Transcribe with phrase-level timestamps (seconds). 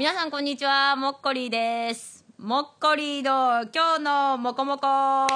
[0.00, 2.24] 皆さんこんにちは、もっこりです。
[2.38, 5.28] もっこりの今日のもこもこさ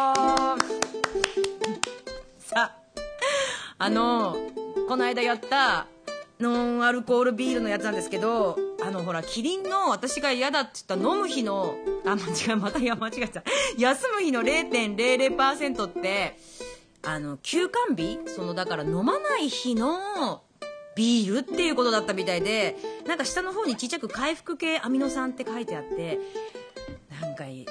[2.56, 2.74] あ、
[3.76, 4.34] あの、
[4.88, 5.86] この間やった
[6.40, 11.74] ノンアルコールビールのやつなんですけど、あのほら、キリンの私が嫌だって言った飲む日の、
[12.06, 13.42] あ、間違え、またいや間違えた。
[13.76, 16.38] 休む日の0.00%って、
[17.02, 18.18] あの、休館日？
[18.28, 20.40] その、だから飲まない日の
[20.96, 22.76] ビールっていうことだったみたいで、
[23.06, 26.18] なんか下の方にちっちゃく回復系アミノ酸って書いてあって、
[27.20, 27.66] なんかね、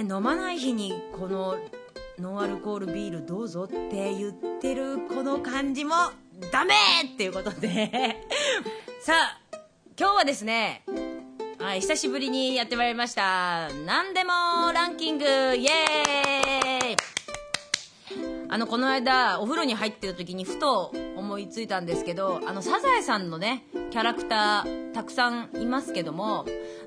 [0.00, 1.56] 飲まない日にこの
[2.18, 5.94] ノンアルコールビールどうぞって言ってるこの感じも
[6.52, 6.74] ダメ
[7.12, 8.16] っていうことで
[9.00, 9.40] さあ、
[9.98, 10.84] 今日はですね、
[11.58, 13.68] はい、久しぶりにやってまいりました。
[13.86, 14.32] なんでも
[14.72, 16.11] ランキングイエーイ
[18.52, 26.44] あの、この間、お風呂に入ってた時にふと思いついたんですけど、あの、サザエさんのね、キャラクター、たくさんいますけども、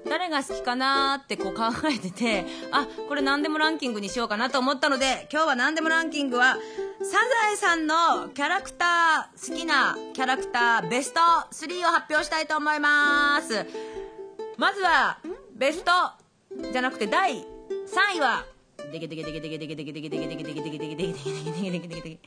[0.08, 6.56] 誰が好きかなってこう考えてて、あ、これ何でもランキングにしようかなと思ったので、今日は何でもランキングは、
[7.02, 7.18] サ
[7.48, 13.66] ザエさんのキャラクター、好きなキャラクターベスト3を発表したいと思います。
[14.58, 15.18] まずは、
[15.56, 15.92] ベスト
[16.72, 18.46] じゃなくて第3位は、
[19.00, 22.20] でけでけでけでけでけでけでけでけでけでけでけでけでけでけでけでけ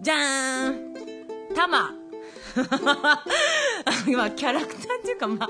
[0.00, 1.90] じゃーんタマ
[4.16, 5.48] まキャラクターっていうかまあ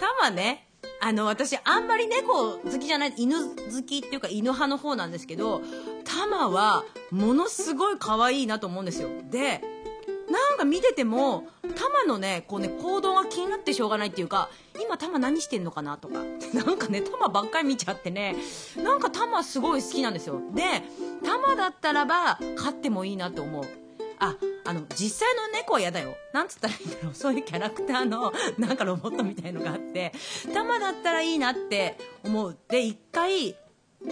[0.00, 0.68] タマね
[1.00, 5.62] あの私あんまり猫好きじゃない犬好きっていうか犬派の方なんですけど
[6.04, 9.60] タマはものすごい可愛いなと思うんですよで
[10.30, 14.48] なんか見てても、タマのね、こうね、行動が気になってしょうがないっていうか、
[14.82, 16.22] 今タマ何してんのかなとか、
[16.54, 18.36] なんかね、タマばっかり見ちゃってね、
[18.76, 20.40] なんかタマすごい好きなんですよ。
[20.52, 20.62] で、
[21.24, 23.64] タマだったらば、飼ってもいいなと思う。
[24.18, 26.16] あ、あの、実際の猫は嫌だよ。
[26.32, 27.14] なんつったらいいんだろう。
[27.14, 30.12] そういうキャラクターの、なんかロボットみたいのがあって、
[30.52, 32.56] タマだったらいいなって思う。
[32.68, 33.56] で、一回、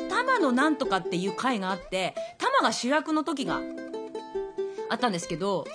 [0.09, 3.61] タマのなんとかっていう回があって、タマが主役の時が
[4.89, 5.67] あったんですけど、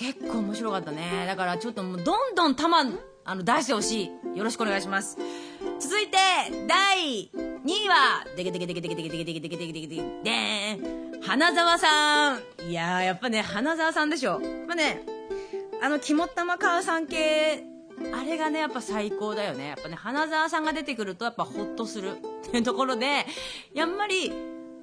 [0.00, 1.26] 結構面白かったね。
[1.26, 2.84] だからちょっともうどんどんタマ、
[3.22, 4.38] あの、出してほしい。
[4.38, 5.18] よろしくお願いします。
[5.78, 6.16] 続いて、
[6.66, 11.20] 第2位は、でけでけでけでけでけでけでけでけでけでけででん。
[11.20, 12.40] 花沢さん。
[12.66, 14.40] いやー、やっぱね、花沢さんでしょ。
[14.66, 15.04] まあね、
[15.82, 17.62] あの、肝っ玉母さん系、
[18.14, 19.68] あれがね、やっぱ最高だよね。
[19.68, 23.26] やっぱね、花沢さんが出てくると、やっぱホッとするっていうところで、
[23.74, 24.32] やっぱり、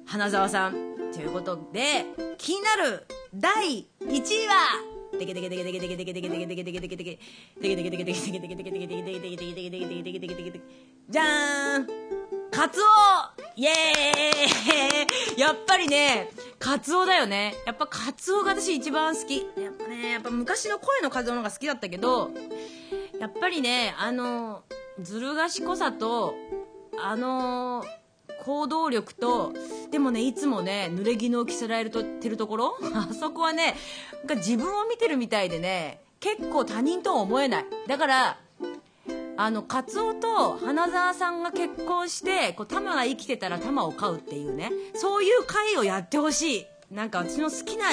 [0.06, 0.74] 花沢さん、
[1.12, 2.06] ということで、
[2.36, 3.04] 気になる
[3.34, 4.97] 第1位は、
[11.08, 11.86] じゃーん
[12.50, 12.84] カツオ
[13.56, 17.54] イエーイやっぱりね、カツオだよね。
[17.66, 19.38] やっぱカツオが私一番好き。
[19.60, 22.30] やっぱね、やっぱ昔の声のカツオの方が好きだったけど、
[23.20, 24.62] やっぱりね、あの、
[25.00, 26.34] ずる賢さと、
[27.00, 27.84] あの
[28.44, 29.52] 行動力と、
[29.90, 32.78] でもね、いつもね、濡れ衣を着せられてるところ？
[32.94, 33.76] あそこはね、
[34.26, 37.66] な自分を見てるみたいでね、結構他人とは思えない。
[37.86, 38.38] だから、
[39.36, 46.66] あの、カツオと花澤さんが結婚して、こう、玉が生きてたら玉を飼うっていうね、そういう会をやってほしい。
[46.90, 47.92] なんか私の好きな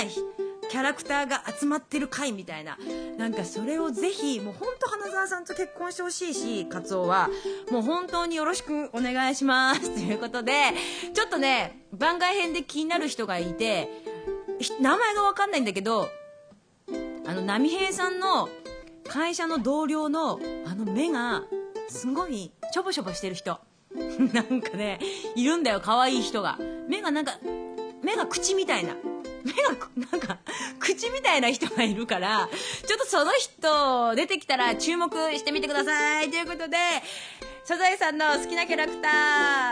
[0.70, 2.78] キャラクターが集まってる回みたいな。
[3.18, 7.30] なんかそれをぜひ、もうほんと花澤さんと結婚してほしいし、カツオは、
[7.72, 9.90] もう本当によろしくお願いします。
[9.94, 10.74] ということで、
[11.14, 13.90] ちょっとね、番外編で気になる人がいて、
[14.80, 16.10] 名前がわかんないんだけど、
[17.26, 18.50] あの、波平さんの
[19.08, 21.44] 会社の同僚のあの目が、
[21.88, 23.60] すごい、ちょぼちょぼしてる人。
[24.34, 25.00] なんかね、
[25.36, 26.58] いるんだよ、可愛い人が。
[26.88, 27.38] 目がなんか、
[28.04, 28.96] 目が口みたいな。
[29.46, 29.70] 目が、
[30.12, 30.40] なんか、
[30.80, 32.50] 口みたいな人がいるから、
[32.86, 36.30] ちょっとその人出てきたら注目してみてください。
[36.30, 36.78] ということで、
[37.64, 39.08] サザエさんの好きなキャラクタ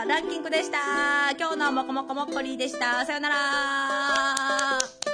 [0.04, 1.30] ー、ランキングでした。
[1.38, 3.04] 今日のもこもこもっこりでした。
[3.04, 5.13] さよなら